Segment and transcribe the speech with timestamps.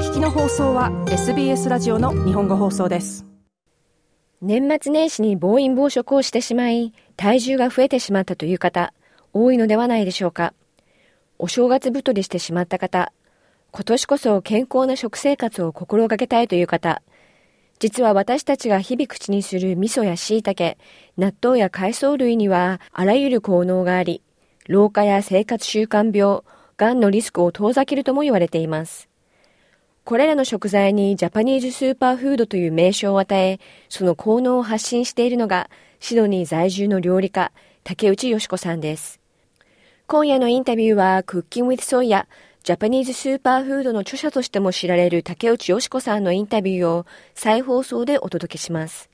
[0.00, 3.26] 聞きの放送は SBS ラジオの日本語放送です
[4.40, 8.94] 年末年始に暴飲暴食をしてしまい体重が増えてしまったという方
[9.34, 10.54] 多いのではないでしょうか
[11.38, 13.12] お正月太りしてしまった方
[13.72, 17.02] 今年こそ健康な食生活を心がけたいという方
[17.78, 20.78] 実は私たちが日々口にする味噌や椎茸、
[21.18, 24.22] 納豆や海藻類にはあらゆる効能があり、
[24.66, 26.40] 老化や生活習慣病、
[26.78, 29.09] がんのリスクを遠ざけるとも言われています。
[30.10, 35.70] これらの食材に Japanese superfood という名称を与え、その効能を発信しているのが、
[36.00, 37.52] シドニー在住の料理家、
[37.84, 39.20] 竹内よし子さんです。
[40.08, 42.26] 今夜のインタビューは、クッキングウィ h ソイヤ、
[42.64, 47.06] ジャパニーズスーパーフードの著者としても知られる竹内よし子さんのインタビューを
[47.36, 49.10] 再放送でお届けします。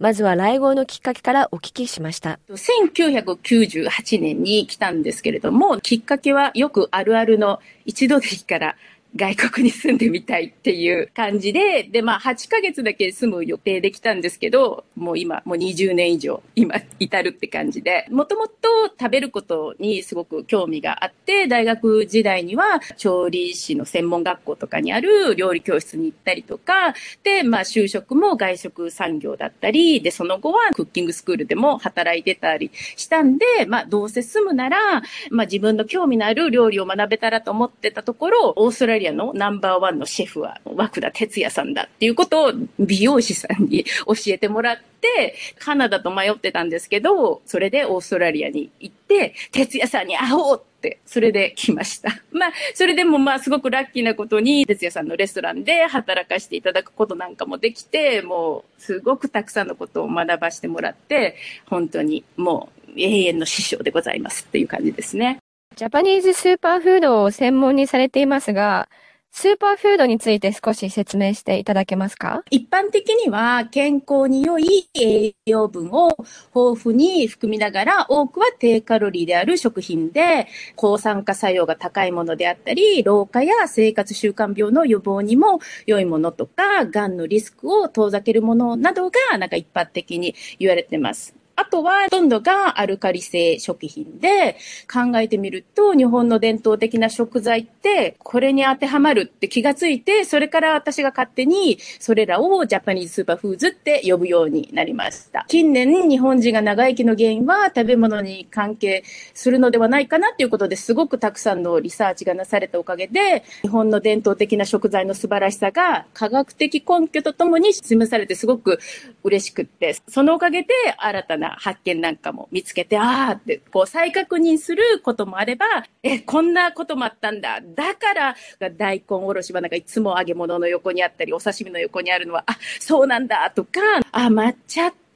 [0.00, 2.40] まずは来豪のきっかけからお聞きしました。
[2.48, 8.76] 1998年に来たんですけれども、きっかけはよくあるあるの一度でいいから
[9.16, 18.54] 外国に住んでみたいっていう感じで、で、まあ8ヶ月だけ住む予定できたんですけど、もう今、もう20年以上、今、至るって感じで、もともと
[18.98, 52.10] 食べることにすごく興味があって、大学時代には調理師の専門学校とかにある料理教室に行ったりとか、で、まあ就職も外食産業だったり、で、その後はクッキングスクールでも働いてたりしたんで、まあどうせ住むなら、まあ自分の興味のある料理を学べたらと思ってたところ、オーストラリアリアのナンバーワンのシェフは涌田哲也さんだっていうことを美容師さんに教えてもらって、カナダと迷ってたんですけど、それでオーストラリアに行って、哲也さんに会おうって、それで来ました。
[52.30, 65.39] まあ、それでもまあ、すごくラッキーなことに、哲也さんのレストランで働かせていただくことなんかもできて、もう、すごくたくさんのことを学ばせてもらって、本当にもう、永遠の師匠でございますっていう感じですね。
[65.76, 68.88] Japanese superfood を専門にされていますが、
[69.30, 72.42] スーパーフードについて少し説明していただけますか？
[72.50, 76.16] 一般的には健康に良い栄養分を
[76.54, 91.39] 豊富に含みながら多くは低カロリーである食品で抗酸化作用が高いものであったり老化や生活習慣病の予防にも良いものとかがんのリスクを遠ざけるものなどがなんか一般的に言われてます。
[91.60, 94.56] あとは、ほとんどがアルカリ性食品で、
[94.90, 105.44] 考えてみると、日本の伝統的な食材って、これに当てはまるって気がついて、それから私が勝手に、それらを Japanese superfoods って呼ぶようになりました。
[105.48, 109.04] 近年、日本人が長生きの原因は、食べ物に関係
[109.34, 118.78] するのではないかなっていうことですごくたくさんのリサーチがなされたおかげで、日本の伝統的な食材の素晴らしさが、科学的根拠とともに示されてすごく
[119.24, 125.66] 嬉しくって、そのおかげで新たな発見なんかも見つけて、ああって、こう再確認することもあれば、
[126.02, 127.60] え、こんなこともあったんだ。
[127.60, 128.36] だから、
[128.76, 133.80] 大根おろしはなんかいつも揚げ物の横にあったり、お刺身の横にあるのは、あ、そうなんだとか、
[134.12, 135.09] あ、抹茶って、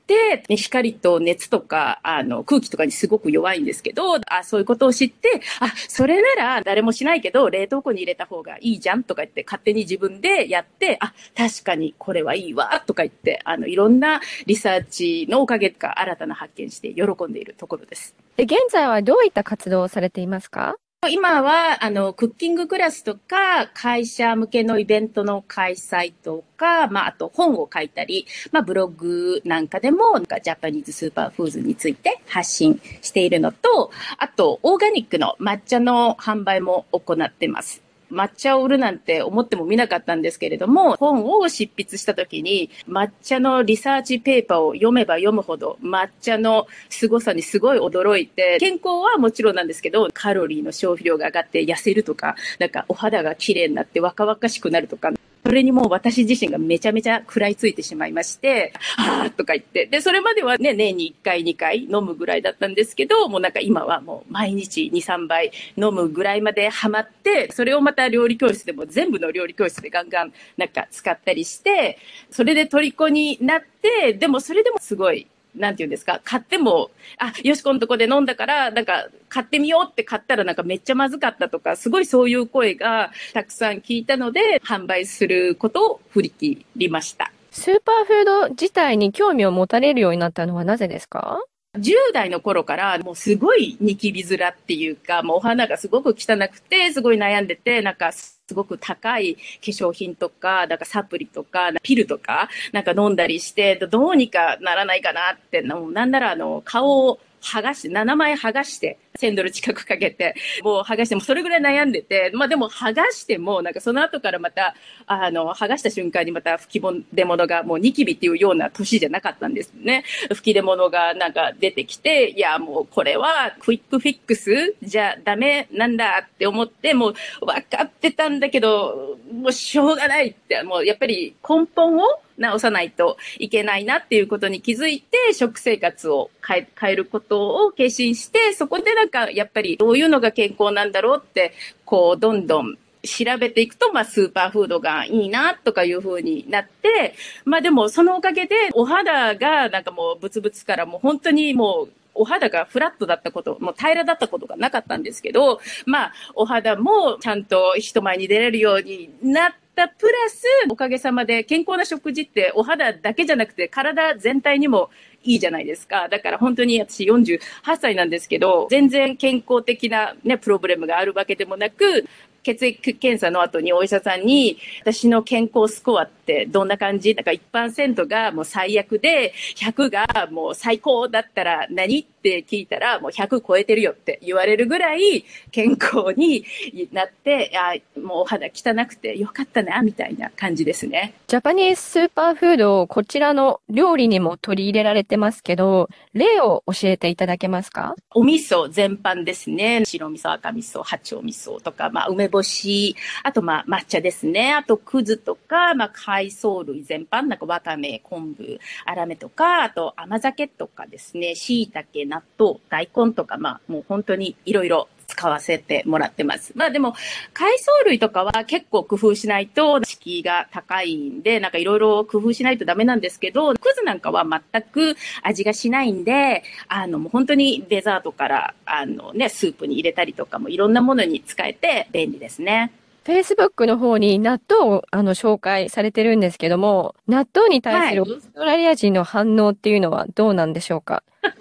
[0.49, 18.15] 光と熱とか、あの、空気とかにすごく弱いんですけど、あ、そういうことを知って、あ、それなら誰もしないけど、冷凍庫に入れた方がいいじゃんとか言って、勝手に自分でやって、あ、確かにこれはいいわ、とか言って、あの、いろんなリサーチのおかげか、新たな発見して喜んでいるところです。
[18.37, 20.77] で、現在はどういった活動をされていますか？
[21.09, 37.83] 今は、あの、クッキングクラスとか、会社向けのイベントの開催とか、まあ、あと本を書いたり、まあ、ブログなんかでも、なんか Japanese superfoods について発信しているのと、あと、オーガニックの抹茶の販売も行ってます。
[38.11, 55.11] 抹茶を売るなんて思っても見なかったんですけれども、本を執筆した時に、抹茶の research paper を読めば読むほど、抹茶の凄さにすごい驚いて、健康はもちろんなんですけど、カロリーの消費量が上がって痩せるとか、なんかお肌が綺麗になって若々しくなるとか、
[55.45, 59.85] それにもう私自身がめちゃめちゃ食らいついてしまいまして、はぁとか言って。
[59.85, 71.99] で、それまではね、年に1回2回飲むぐらいだったんですけど、もうなんか今はもう毎日2、3杯飲むぐらいまでハマって、それをまた料理教室でも全部の料理教室でガンガンなんか使ったりして、
[72.31, 87.31] それで虜になって、でもそれでもすごいなんて言うんですか、買っても、あ、よしこのとこで飲んだから、なんか、買ってみようって買ったらなんかめっちゃまずかったとか、すごいそういう声がたくさん聞いたので、販売することを振り切りました。
[87.51, 91.41] スーパーフード自体に興味を持たれるようになったのはなぜですか？
[91.75, 114.75] 10代の頃からもうすごいニキビ面っていうか、もうお花がすごく汚くて、すごい悩んでて、なんかすごく高い化粧品とか、なんかサプリとか、ピルとか、なんか飲んだりして、どうにかならないかなって、なんならあの、顔を剥がして、7枚剥がして、1000ドル近くかけて、もう剥がしてもそれぐらい悩んでて、まあでも剥がしても、なんかその後からまた、
[115.07, 120.05] あの、剥がした瞬間にまた吹き出物がもうニキビっていうような年じゃなかったんですね。
[120.29, 132.03] 吹き出物がなんか出てきて、いやもうこれはクイックフィックスじゃダメなんだって思って、もう分かってたんだけど、もうしょうがないって、もうやっぱり根本を
[132.39, 141.53] 直さないといけないなっていうことに気づいて、食生活を変え変えることを決心して、そこでなんかやっぱりどういうのが健康なんだろうって、
[141.85, 147.15] こうどんどん調べていくと、まあ、スーパーフードがいいな、とかいう風になって、
[147.45, 164.91] まあでも、そのおかげで、お肌がなんかもう、ブツブツからもう本当にもう、お肌がフラットだったこと、もう平らだったことがなかったんですけど、まあ、お肌もちゃんと人前に出れるようになったプラス、おかげさまで健康な食事ってお肌だけじゃなくて体全体にも
[165.25, 166.09] いいじゃないですか。
[166.09, 167.41] だから本当に私48
[167.81, 172.05] 歳なんですけど、全然健康的なね、プロブレムがあるわけでもなく、
[172.45, 177.15] 血液検査の後にお医者さんに、私の健康スコアってどんな感じ？
[177.17, 182.01] なんか1%がもう最悪で、100がもう最高だったら何？
[182.01, 186.47] って聞いたら、もう100超えてるよって言われるぐらい健康に
[186.91, 191.13] なって、あもうお肌汚くてよかったな、みたいな感じですね。
[191.27, 197.95] ジャパニーズスーパーフード、こちらの料理にも取り入れられてますけど、例を教えていただけますか？
[198.15, 199.85] お味噌全般ですね。
[199.85, 204.53] 白味噌、赤味噌、八丁味噌とか、まあ、梅干し、あとまあ抹茶ですね。
[204.53, 216.53] あとくずとか、まあ海藻類全般、なんかわかめ、昆布、あらめとか、あと甘酒とかですね、椎茸、納豆、大根とか、まあもう本当にいろいろ使わせてもらってます。
[216.57, 216.95] まあでも、
[217.33, 232.73] 海藻類とかは結構工夫しないと、敷居が高いんで、なんかいろいろ工夫しないとダメなんですけど、クズなんかは全く味がしないんで、あの、もう本当にデザートから、あのね、スープに入れたりとかもいろんなものに使えて便利ですね。
[233.05, 241.35] Facebook の方に納豆をあの紹介されてるんですけども、納豆に対するオーストラリア人の反応っていうのはどうなんでしょうか、はい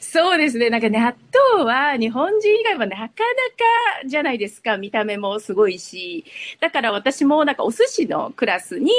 [0.00, 0.70] そうですね。
[0.70, 1.14] なんか納
[1.54, 3.14] 豆は日本人以外はなかなか
[4.06, 4.76] じゃないですか。
[4.76, 6.24] 見た目もすごいし。
[6.60, 8.90] だから私もなんかお寿司のクラスに、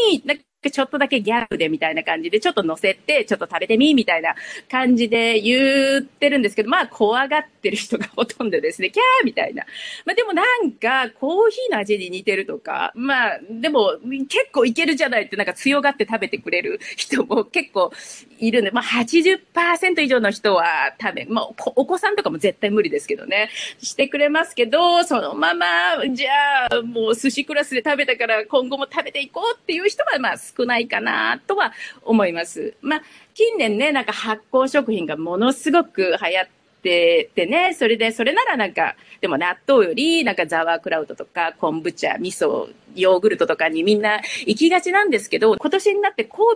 [0.67, 4.35] なんちょっとだけギャグでみたいな感じで、ちょっと乗せて、ちょっと食べてみみたいな
[4.69, 9.63] 感じで言ってるんですけど、まあ、怖がってる人がほとんどですね、キャーみたいな。
[10.05, 13.97] まあ、でもなんか、コーヒーの味に似てるとか、まあ、でも、
[14.29, 17.91] 結構いけるじゃないって、なんか強がって食べてくれる人も結構
[18.39, 20.65] いるんで、まあ、80%以上の人は
[20.99, 23.49] 食べ、まあ、お子さんとかも絶対無理ですけどね、
[23.79, 25.67] してくれますけど、そのまま、
[26.09, 31.73] じゃあ、もう寿司クラスで食べたから今後も食べていこうっていう人は、まあ、少少ないかなとは
[32.03, 32.73] 思います。
[32.81, 33.01] まあ、
[33.33, 36.47] 近年ね、なんか発酵食品がものすごく流行っ
[36.81, 46.55] ててね、それで、それならなんか、でも納豆より、なんかザワークラウトとか、昆布茶、味噌、ヨーグルトとかにみんな行きがちなんですけど、今年になってコー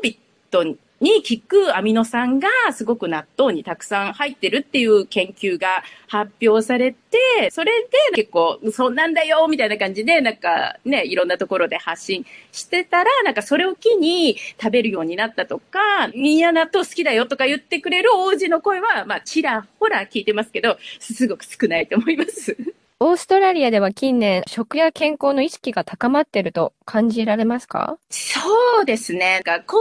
[0.52, 22.56] ビットに効くアミノ酸がすごく納豆にたくさん入ってるっていう研究が発表されて、それで結構、そんなんだよみたいな感じで、なんかね、いろんなところで発信してたら、なんかそれを機に食べるようになったとか、みんな納豆好きだよとか言ってくれる王子の声は、まあ、ちらほら聞いてますけど、すごく少ないと思います。
[23.04, 27.98] オーストラリアでは近年、食や健康の意識が高まってると感じられますか？
[28.12, 28.40] そ
[28.84, 29.42] うですね。
[29.44, 29.74] なんか、COVID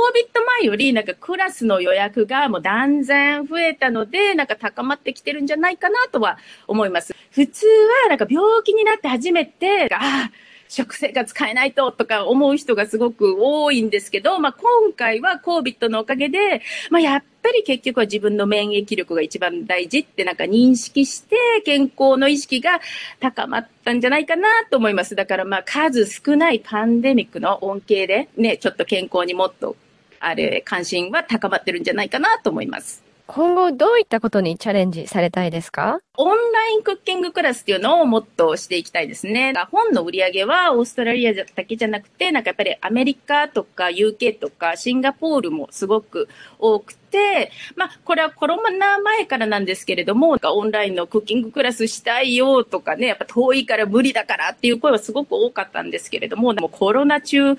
[0.58, 7.14] 前より、なんかクラスの予約がもう断然増えたので、なんか高まってきてるんじゃないかなとは思います。
[7.30, 10.30] 普通は、なんか病気になって初めて、ああ、
[10.70, 22.80] 食生活変えないととか思う人がすごく多いんですけど、まあ、今回は COVID のおかげで、まあ、やっぱり結局は自分の免疫力が一番大事ってなんか認識して健康の意識が
[23.18, 25.16] 高まったんじゃないかなと思います。
[25.16, 29.74] だからまあ数少ないパンデミックの恩恵でね、ちょっと健康にもっと
[30.20, 33.09] あれ関心は高まってるんじゃないかなと思います。
[33.32, 36.00] 今後どういったことにチャレンジされたいですか？
[36.16, 39.54] オンラインクッキングクラスっていうのをもっとしていきたいですね。
[39.70, 57.56] 本の売り上げはオーストラリアだけじゃなくて、なんかやっぱりアメリカとか UK とかシンガポールもすごく多くて、まあ、これはコロナ前からなんですけれども、オンラインのクッキングクラスしたいよとかね、やっぱ遠いから無理だからっていう声はすごく多かったんですけれども、でもコロナ中、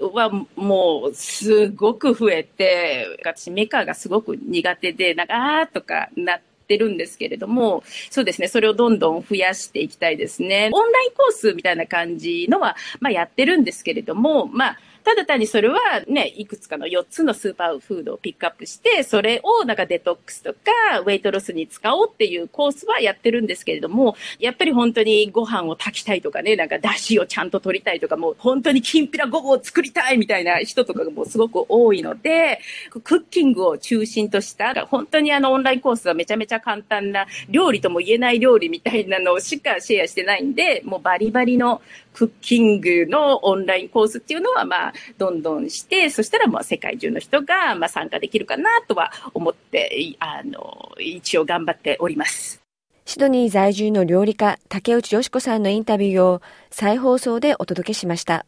[0.00, 10.70] はもうすごく増えて、私メカがすごく苦手で、なんか、あーとかなってるんですけれども、そうですね、それをどんどん増やしていきたいですね。
[10.72, 41.82] オンラインコースみたいな感じのは、まあやってるんですけれども、まあ、ただ単にそれはね、いくつかの4つのスーパーフードをピックアップして、それをなんかデトックスとか、 weight loss に使おうっていうコースはやってるんですけれども、やっぱり本当にご飯を炊きたいとかね、なんか出汁をちゃんと取りたいとか、もう本当にきんぴらごぼうを作りたいみたいな人とかがもうすごく多いので、クッキングを中心とした、本当にあのオンラインコースはめちゃめちゃ簡単な料理とも言えない料理みたいなのしかシェアしてないんで、もうバリバリの
[42.14, 52.60] クッキングのオンラインコースっていうのは、まあ、どんどんして、そしたらもう世界中の人が、まあ、参加できるかなとは思って、あの、一応頑張っております。
[53.06, 58.46] シドニー在住の料理家、竹内よし子さんのインタビューを再放送でお届けしました。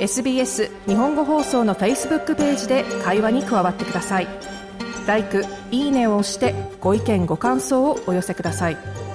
[0.00, 4.28] SBS 日本語放送の Facebook ページで会話に加わってください。
[5.06, 9.07] 「LIKE」「いいね」を押してご意見ご感想をお寄せください。